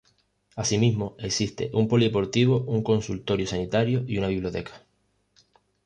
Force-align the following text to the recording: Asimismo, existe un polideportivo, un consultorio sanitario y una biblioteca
Asimismo, 0.55 1.15
existe 1.19 1.69
un 1.73 1.87
polideportivo, 1.87 2.61
un 2.63 2.81
consultorio 2.81 3.45
sanitario 3.45 4.03
y 4.07 4.17
una 4.17 4.29
biblioteca 4.29 4.83